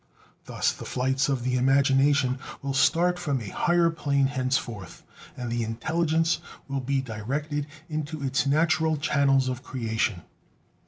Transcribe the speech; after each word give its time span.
Thus 0.45 0.71
the 0.71 0.83
flights 0.83 1.29
of 1.29 1.43
the 1.43 1.55
imagination 1.57 2.39
will 2.63 2.73
start 2.73 3.19
from 3.19 3.39
a 3.39 3.49
higher 3.49 3.91
plane 3.91 4.25
henceforth, 4.25 5.03
and 5.37 5.51
the 5.51 5.61
intelligence 5.61 6.39
will 6.67 6.79
be 6.81 7.01
directed 7.03 7.67
into 7.87 8.23
its 8.23 8.47
natural 8.47 8.97
channels 8.97 9.47
of 9.47 9.61
creation. 9.61 10.23